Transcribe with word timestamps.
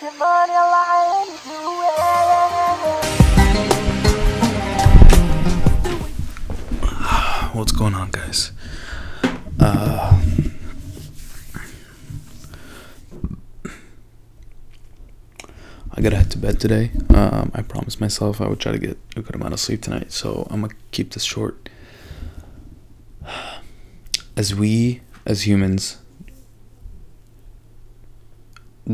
What's 0.00 0.10
going 7.70 7.94
on, 7.94 8.10
guys? 8.10 8.50
Uh, 9.60 10.20
I 15.92 16.00
gotta 16.00 16.16
head 16.16 16.30
to 16.32 16.38
bed 16.38 16.58
today. 16.58 16.90
Um, 17.10 17.52
I 17.54 17.62
promised 17.62 18.00
myself 18.00 18.40
I 18.40 18.48
would 18.48 18.58
try 18.58 18.72
to 18.72 18.78
get 18.78 18.98
a 19.14 19.22
good 19.22 19.36
amount 19.36 19.54
of 19.54 19.60
sleep 19.60 19.82
tonight, 19.82 20.10
so 20.10 20.48
I'm 20.50 20.62
gonna 20.62 20.74
keep 20.90 21.12
this 21.12 21.22
short. 21.22 21.68
As 24.36 24.52
we, 24.56 25.02
as 25.24 25.46
humans, 25.46 25.98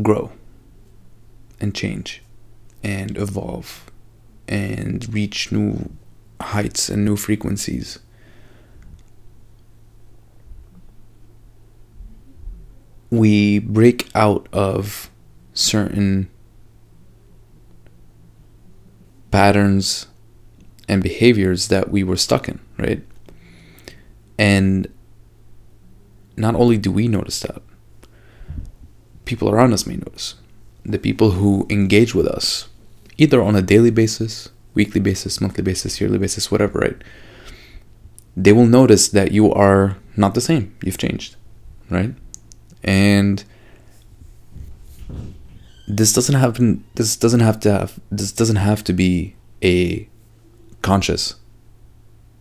grow 0.03 0.31
and 1.61 1.73
change 1.73 2.21
and 2.83 3.17
evolve 3.17 3.89
and 4.47 5.13
reach 5.13 5.51
new 5.51 5.91
heights 6.41 6.89
and 6.89 7.05
new 7.05 7.15
frequencies. 7.15 7.99
We 13.09 13.59
break 13.59 14.09
out 14.15 14.47
of 14.51 15.09
certain 15.53 16.29
patterns 19.29 20.07
and 20.87 21.03
behaviors 21.03 21.67
that 21.67 21.91
we 21.91 22.03
were 22.03 22.17
stuck 22.17 22.49
in, 22.49 22.59
right? 22.77 23.01
And 24.37 24.87
not 26.35 26.55
only 26.55 26.77
do 26.77 26.91
we 26.91 27.07
notice 27.07 27.39
that, 27.41 27.61
people 29.25 29.49
around 29.49 29.73
us 29.73 29.85
may 29.85 29.95
notice. 29.95 30.35
The 30.85 30.99
people 30.99 31.31
who 31.31 31.65
engage 31.69 32.15
with 32.15 32.27
us, 32.27 32.67
either 33.17 33.41
on 33.41 33.55
a 33.55 33.61
daily 33.61 33.91
basis, 33.91 34.49
weekly 34.73 34.99
basis, 34.99 35.39
monthly 35.39 35.63
basis, 35.63 35.99
yearly 36.01 36.17
basis, 36.17 36.51
whatever, 36.51 36.79
right? 36.79 37.01
They 38.35 38.53
will 38.53 38.65
notice 38.65 39.09
that 39.09 39.31
you 39.31 39.51
are 39.53 39.97
not 40.15 40.33
the 40.33 40.41
same. 40.41 40.75
You've 40.83 40.97
changed, 40.97 41.35
right? 41.89 42.13
And 42.83 43.43
this 45.87 46.13
doesn't 46.13 46.35
happen 46.35 46.83
this 46.95 47.17
doesn't 47.17 47.41
have 47.41 47.59
to 47.59 47.71
have 47.71 47.99
this 48.09 48.31
doesn't 48.31 48.55
have 48.55 48.83
to 48.83 48.93
be 48.93 49.35
a 49.61 50.07
conscious 50.81 51.35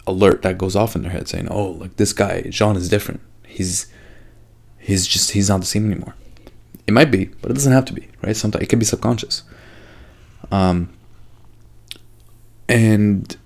alert 0.07 0.43
that 0.43 0.57
goes 0.57 0.77
off 0.77 0.95
in 0.95 1.03
their 1.03 1.11
head 1.11 1.29
saying, 1.29 1.49
"Oh, 1.51 1.71
like 1.73 1.97
this 1.97 2.13
guy, 2.13 2.43
Jean 2.43 2.77
is 2.77 2.89
different. 2.89 3.21
He's 3.47 3.87
he's 4.79 5.07
just 5.07 5.33
he's 5.33 5.49
not 5.49 5.61
the 5.61 5.67
same 5.67 5.91
anymore." 5.91 6.15
It 6.91 6.93
might 6.93 7.13
be, 7.13 7.27
but 7.41 7.53
it 7.53 7.55
doesn't 7.55 7.73
have 7.73 7.85
to 7.85 7.93
be, 7.93 8.09
right? 8.21 8.35
Sometimes 8.35 8.65
it 8.65 8.69
can 8.69 8.81
be 8.81 8.85
subconscious. 8.85 9.45
Um, 10.51 10.93
and 12.69 13.37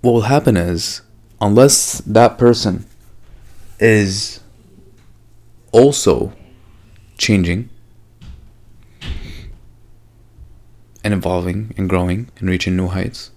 what 0.00 0.10
will 0.10 0.22
happen 0.22 0.56
is, 0.56 1.02
unless 1.40 1.98
that 1.98 2.36
person 2.36 2.84
is 3.78 4.40
also 5.70 6.32
changing 7.16 7.70
and 11.04 11.14
evolving 11.14 11.74
and 11.76 11.88
growing 11.88 12.28
and 12.40 12.48
reaching 12.48 12.76
new 12.76 12.88
heights, 12.88 13.30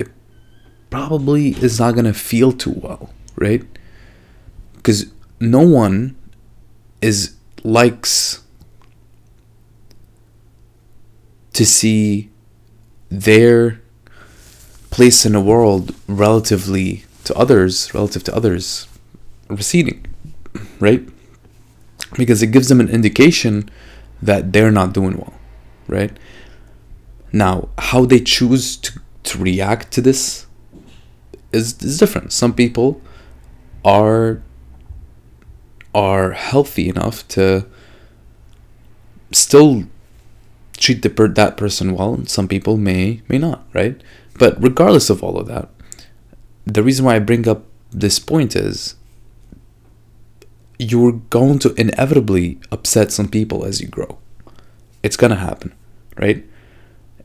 it 0.00 0.08
probably 0.90 1.50
is 1.50 1.78
not 1.78 1.92
going 1.92 2.06
to 2.06 2.12
feel 2.12 2.50
too 2.50 2.72
well, 2.72 3.14
right? 3.36 3.62
Because 4.74 5.06
no 5.38 5.60
one 5.60 6.16
is 7.06 7.36
likes 7.62 8.42
to 11.52 11.64
see 11.64 12.28
their 13.08 13.80
place 14.90 15.24
in 15.24 15.32
the 15.32 15.40
world 15.40 15.94
relatively 16.08 17.04
to 17.24 17.34
others, 17.34 17.94
relative 17.94 18.24
to 18.24 18.34
others, 18.34 18.88
receding, 19.48 20.04
right? 20.80 21.08
Because 22.16 22.42
it 22.42 22.48
gives 22.48 22.68
them 22.68 22.80
an 22.80 22.88
indication 22.88 23.70
that 24.20 24.52
they're 24.52 24.72
not 24.72 24.92
doing 24.92 25.16
well, 25.16 25.34
right? 25.86 26.16
Now, 27.32 27.68
how 27.78 28.04
they 28.04 28.20
choose 28.20 28.76
to, 28.78 29.00
to 29.24 29.38
react 29.38 29.92
to 29.92 30.00
this 30.00 30.46
is, 31.52 31.80
is 31.82 31.98
different. 31.98 32.32
Some 32.32 32.52
people 32.52 33.00
are 33.84 34.42
are 35.96 36.32
healthy 36.32 36.90
enough 36.90 37.26
to 37.28 37.66
still 39.32 39.84
treat 40.76 41.00
the 41.00 41.08
per- 41.08 41.26
that 41.26 41.56
person 41.56 41.94
well 41.94 42.12
and 42.12 42.28
some 42.28 42.46
people 42.46 42.76
may 42.76 43.22
may 43.28 43.38
not 43.38 43.64
right? 43.72 44.02
But 44.38 44.62
regardless 44.62 45.08
of 45.08 45.22
all 45.22 45.38
of 45.38 45.46
that 45.46 45.70
the 46.66 46.82
reason 46.82 47.06
why 47.06 47.14
i 47.16 47.18
bring 47.18 47.48
up 47.48 47.64
this 47.90 48.18
point 48.18 48.54
is 48.54 48.96
you're 50.78 51.20
going 51.30 51.58
to 51.60 51.72
inevitably 51.80 52.58
upset 52.70 53.10
some 53.10 53.28
people 53.28 53.64
as 53.64 53.80
you 53.80 53.88
grow. 53.88 54.18
It's 55.02 55.16
going 55.16 55.30
to 55.30 55.36
happen 55.36 55.72
right? 56.18 56.44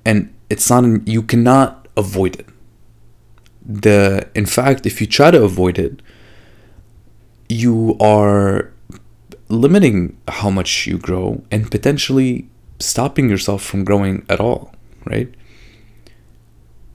And 0.05 0.33
it's 0.49 0.69
not 0.69 1.05
you 1.05 1.21
cannot 1.23 1.89
avoid 1.97 2.39
it. 2.39 2.47
The 3.65 4.29
in 4.33 4.45
fact 4.45 4.85
if 4.85 5.01
you 5.01 5.07
try 5.07 5.29
to 5.31 5.43
avoid 5.43 5.77
it 5.77 6.01
you 7.51 7.97
are 7.99 8.71
limiting 9.49 10.17
how 10.27 10.49
much 10.49 10.87
you 10.87 10.97
grow 10.97 11.43
and 11.51 11.69
potentially 11.69 12.47
stopping 12.79 13.29
yourself 13.29 13.61
from 13.61 13.83
growing 13.83 14.25
at 14.29 14.39
all, 14.39 14.73
right? 15.05 15.33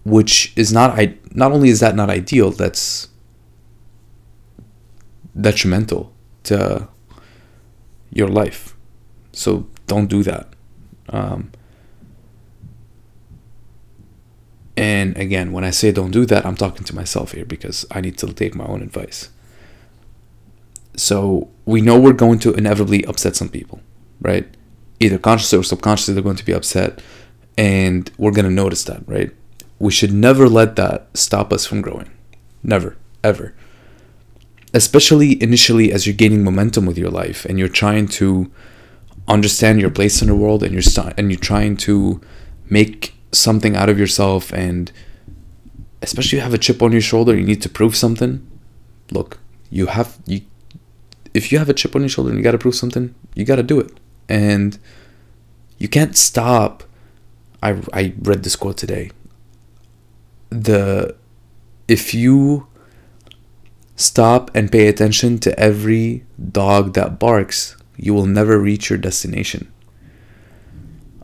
Which 0.05 0.53
is 0.57 0.73
not 0.73 0.99
I 0.99 1.17
not 1.33 1.53
only 1.53 1.69
is 1.69 1.81
that 1.81 1.95
not 1.95 2.09
ideal, 2.09 2.51
that's 2.51 3.09
detrimental 5.39 6.13
to 6.45 6.89
your 8.11 8.29
life. 8.29 8.75
So 9.33 9.67
don't 9.87 10.07
do 10.07 10.23
that. 10.23 10.49
Um, 11.11 11.53
and 14.77 15.17
again, 15.19 15.53
when 15.53 15.65
I 15.65 15.71
say 15.71 15.93
don't 15.93 16.11
do 16.11 16.25
that, 16.27 16.47
I'm 16.47 16.57
talking 16.57 16.85
to 16.85 16.95
myself 16.95 17.33
here 17.33 17.45
because 17.45 17.85
I 17.91 18.01
need 18.01 18.17
to 18.19 18.33
take 18.33 18.55
my 18.55 18.65
own 18.65 18.83
advice. 18.83 19.31
So 20.97 21.51
we 21.65 21.81
know 21.81 22.01
we're 22.01 22.13
going 22.13 22.39
to 22.41 22.55
inevitably 22.55 23.05
upset 23.05 23.37
some 23.37 23.49
people, 23.49 23.81
right? 24.21 24.49
Either 24.99 25.19
consciously 25.19 25.59
or 25.59 25.63
subconsciously, 25.63 26.15
they're 26.15 26.23
going 26.23 26.37
to 26.37 26.45
be 26.45 26.55
upset, 26.55 27.01
and 27.59 28.11
we're 28.17 28.31
going 28.33 28.47
to 28.47 28.51
notice 28.51 28.85
that, 28.85 29.07
right? 29.07 29.31
We 29.79 29.93
should 29.93 30.13
never 30.13 30.49
let 30.49 30.77
that 30.77 31.09
stop 31.15 31.53
us 31.53 31.67
from 31.67 31.83
growing. 31.83 32.11
Never, 32.63 32.97
ever. 33.23 33.55
Especially 34.73 35.41
initially 35.43 35.93
as 35.93 36.07
you're 36.07 36.17
gaining 36.17 36.43
momentum 36.43 36.87
with 36.87 36.99
your 36.99 37.11
life 37.11 37.45
and 37.45 37.59
you're 37.59 37.69
trying 37.69 38.09
to 38.09 38.51
understand 39.29 39.81
your 39.81 39.91
place 39.91 40.23
in 40.23 40.29
the 40.29 40.35
world 40.35 40.63
and 40.63 40.73
you're 40.73 40.83
st- 40.83 41.15
and 41.19 41.31
you're 41.31 41.41
trying 41.41 41.77
to 41.77 42.21
make 42.69 43.15
something 43.33 43.77
out 43.77 43.89
of 43.89 43.99
yourself 43.99 44.53
and 44.53 44.93
especially 46.03 46.39
you 46.39 46.43
have 46.43 46.55
a 46.55 46.59
chip 46.59 46.83
on 46.83 46.93
your 46.93 47.01
shoulder, 47.01 47.37
you 47.37 47.45
need 47.45 47.63
to 47.63 47.69
prove 47.69 47.97
something. 47.97 48.47
Look, 49.11 49.39
you 49.71 49.87
have 49.87 50.19
you 50.27 50.43
if 51.37 51.53
you 51.53 51.59
have 51.59 51.69
a 51.69 51.75
chip 51.75 51.95
on 51.95 52.03
your 52.03 52.09
shoulder 52.09 52.31
and 52.31 52.39
you 52.39 52.43
got 52.43 52.53
to 52.53 52.59
prove 52.59 52.75
something, 52.75 53.15
you 53.35 53.45
got 53.45 53.57
to 53.57 53.63
do 53.63 53.79
it. 53.79 53.93
And 54.29 54.79
you 55.79 55.89
can't 55.89 56.17
stop. 56.17 56.83
I, 57.63 57.83
I 57.93 58.15
read 58.23 58.43
this 58.43 58.57
quote 58.57 58.79
today. 58.79 59.11
The 60.51 61.15
if 61.89 62.15
you 62.15 62.67
stop 63.97 64.51
and 64.55 64.73
pay 64.73 64.89
attention 64.89 65.39
to 65.39 65.59
every 65.59 66.25
dog 66.53 66.95
that 66.95 67.19
barks, 67.19 67.77
you 67.97 68.15
will 68.15 68.27
never 68.27 68.59
reach 68.59 68.91
your 68.91 68.99
destination. 68.99 69.73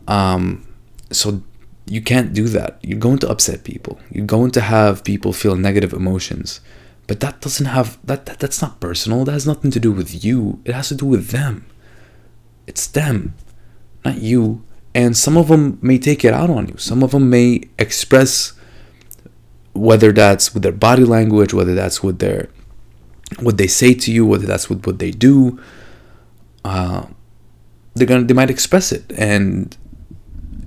Um, 0.07 0.67
so 1.11 1.41
you 1.85 2.01
can't 2.01 2.33
do 2.33 2.47
that. 2.49 2.79
You're 2.81 2.99
going 2.99 3.19
to 3.19 3.29
upset 3.29 3.63
people. 3.63 3.99
You're 4.11 4.25
going 4.25 4.51
to 4.51 4.61
have 4.61 5.03
people 5.03 5.33
feel 5.33 5.55
negative 5.55 5.93
emotions. 5.93 6.61
But 7.07 7.19
that 7.19 7.41
doesn't 7.41 7.65
have 7.65 7.97
that, 8.05 8.25
that 8.25 8.39
that's 8.39 8.61
not 8.61 8.79
personal. 8.79 9.25
That 9.25 9.33
has 9.33 9.47
nothing 9.47 9.71
to 9.71 9.79
do 9.79 9.91
with 9.91 10.23
you. 10.23 10.61
It 10.65 10.73
has 10.73 10.89
to 10.89 10.95
do 10.95 11.05
with 11.05 11.29
them. 11.29 11.65
It's 12.65 12.87
them, 12.87 13.35
not 14.05 14.19
you. 14.19 14.63
And 14.95 15.17
some 15.17 15.37
of 15.37 15.47
them 15.47 15.79
may 15.81 15.97
take 15.97 16.23
it 16.23 16.33
out 16.33 16.49
on 16.49 16.67
you. 16.67 16.77
Some 16.77 17.03
of 17.03 17.11
them 17.11 17.29
may 17.29 17.63
express 17.77 18.53
whether 19.73 20.11
that's 20.11 20.53
with 20.53 20.63
their 20.63 20.71
body 20.71 21.03
language, 21.03 21.53
whether 21.53 21.75
that's 21.75 22.01
with 22.01 22.19
their 22.19 22.49
what 23.39 23.57
they 23.57 23.67
say 23.67 23.93
to 23.95 24.11
you, 24.11 24.25
whether 24.25 24.45
that's 24.45 24.69
with 24.69 24.85
what 24.85 24.99
they 24.99 25.11
do. 25.11 25.59
Uh, 26.63 27.07
they're 27.93 28.07
gonna 28.07 28.23
they 28.23 28.33
might 28.33 28.49
express 28.49 28.91
it 28.91 29.11
and 29.17 29.77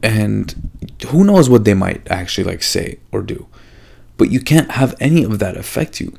and 0.03 0.71
who 1.09 1.25
knows 1.25 1.49
what 1.49 1.65
they 1.65 1.75
might 1.75 2.07
actually 2.11 2.45
like 2.45 2.63
say 2.63 2.99
or 3.13 3.23
do 3.23 3.47
but 4.17 4.31
you 4.31 4.41
can't 4.41 4.73
have 4.73 4.95
any 5.01 5.23
of 5.25 5.39
that 5.39 5.57
affect 5.57 6.01
you 6.01 6.17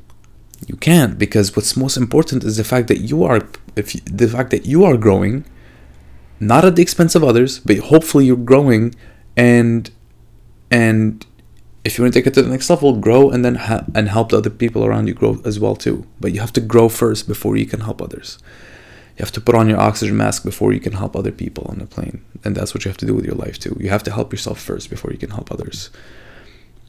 you 0.68 0.76
can't 0.76 1.18
because 1.18 1.56
what's 1.56 1.76
most 1.76 1.96
important 1.96 2.44
is 2.44 2.56
the 2.56 2.64
fact 2.64 2.88
that 2.88 2.98
you 2.98 3.24
are 3.24 3.40
if 3.74 3.94
you, 3.94 4.00
the 4.04 4.28
fact 4.28 4.50
that 4.50 4.66
you 4.66 4.84
are 4.84 4.96
growing 4.96 5.44
not 6.40 6.64
at 6.64 6.76
the 6.76 6.82
expense 6.82 7.14
of 7.14 7.24
others, 7.24 7.58
but 7.60 7.78
hopefully 7.78 8.26
you're 8.26 8.36
growing 8.36 8.94
and 9.36 9.90
and 10.70 11.26
if 11.84 11.96
you 11.96 12.04
want 12.04 12.12
to 12.12 12.20
take 12.20 12.26
it 12.26 12.34
to 12.34 12.42
the 12.42 12.50
next 12.50 12.68
level, 12.68 12.96
grow 12.96 13.30
and 13.30 13.44
then 13.44 13.54
ha- 13.54 13.84
and 13.94 14.08
help 14.08 14.28
the 14.28 14.36
other 14.36 14.50
people 14.50 14.84
around 14.84 15.06
you 15.06 15.14
grow 15.14 15.40
as 15.44 15.58
well 15.58 15.74
too. 15.74 16.06
But 16.20 16.32
you 16.32 16.40
have 16.40 16.52
to 16.54 16.60
grow 16.60 16.88
first 16.88 17.26
before 17.26 17.56
you 17.56 17.66
can 17.66 17.80
help 17.80 18.02
others. 18.02 18.38
You 19.16 19.24
have 19.24 19.32
to 19.32 19.40
put 19.40 19.54
on 19.54 19.68
your 19.68 19.80
oxygen 19.80 20.16
mask 20.16 20.44
before 20.44 20.72
you 20.72 20.80
can 20.80 20.92
help 20.92 21.16
other 21.16 21.32
people 21.32 21.66
on 21.68 21.78
the 21.78 21.86
plane, 21.86 22.24
and 22.44 22.54
that's 22.54 22.74
what 22.74 22.84
you 22.84 22.90
have 22.90 22.98
to 22.98 23.06
do 23.06 23.14
with 23.14 23.24
your 23.24 23.34
life 23.34 23.58
too. 23.58 23.76
You 23.80 23.88
have 23.88 24.04
to 24.04 24.12
help 24.12 24.32
yourself 24.32 24.60
first 24.60 24.90
before 24.90 25.10
you 25.10 25.18
can 25.18 25.30
help 25.30 25.50
others. 25.50 25.90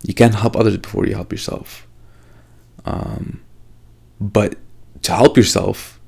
You 0.03 0.13
can't 0.13 0.35
help 0.35 0.55
others 0.55 0.77
before 0.77 1.05
you 1.07 1.15
help 1.15 1.31
yourself. 1.31 1.87
Um, 2.85 3.38
but 4.19 4.55
to 5.03 5.13
help 5.13 5.37
yourself, 5.37 5.99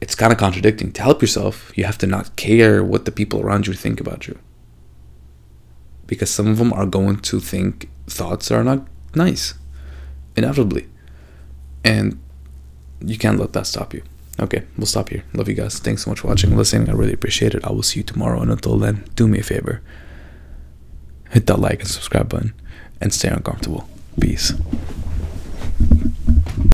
it's 0.00 0.14
kind 0.14 0.32
of 0.32 0.38
contradicting. 0.38 0.92
To 0.92 1.02
help 1.02 1.20
yourself, 1.20 1.72
you 1.76 1.84
have 1.84 1.98
to 1.98 2.06
not 2.06 2.36
care 2.36 2.82
what 2.82 3.04
the 3.04 3.12
people 3.12 3.40
around 3.40 3.66
you 3.66 3.74
think 3.74 4.00
about 4.00 4.26
you. 4.26 4.38
Because 6.06 6.30
some 6.30 6.48
of 6.48 6.58
them 6.58 6.72
are 6.72 6.86
going 6.86 7.18
to 7.20 7.40
think 7.40 7.88
thoughts 8.06 8.50
are 8.50 8.64
not 8.64 8.86
nice, 9.14 9.54
inevitably. 10.36 10.88
And 11.84 12.18
you 13.00 13.18
can't 13.18 13.38
let 13.38 13.52
that 13.52 13.66
stop 13.66 13.94
you. 13.94 14.02
Okay, 14.38 14.64
we'll 14.76 14.86
stop 14.86 15.10
here. 15.10 15.24
Love 15.34 15.48
you 15.48 15.54
guys. 15.54 15.78
Thanks 15.78 16.04
so 16.04 16.10
much 16.10 16.20
for 16.20 16.28
watching 16.28 16.50
and 16.50 16.58
listening. 16.58 16.88
I 16.88 16.92
really 16.92 17.12
appreciate 17.12 17.54
it. 17.54 17.64
I 17.64 17.72
will 17.72 17.82
see 17.82 18.00
you 18.00 18.04
tomorrow. 18.04 18.40
And 18.40 18.50
until 18.50 18.78
then, 18.78 19.04
do 19.14 19.28
me 19.28 19.38
a 19.38 19.42
favor 19.42 19.82
hit 21.30 21.46
that 21.46 21.58
like 21.58 21.80
and 21.80 21.88
subscribe 21.88 22.28
button 22.28 22.52
and 23.00 23.12
stay 23.14 23.28
uncomfortable. 23.28 23.88
Peace. 24.20 24.52